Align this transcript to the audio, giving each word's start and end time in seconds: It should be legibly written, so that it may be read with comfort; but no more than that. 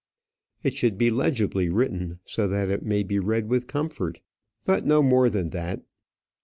It 0.63 0.73
should 0.73 0.97
be 0.97 1.11
legibly 1.11 1.69
written, 1.69 2.17
so 2.25 2.47
that 2.47 2.71
it 2.71 2.81
may 2.83 3.03
be 3.03 3.19
read 3.19 3.47
with 3.47 3.67
comfort; 3.67 4.19
but 4.65 4.83
no 4.83 5.03
more 5.03 5.29
than 5.29 5.49
that. 5.51 5.83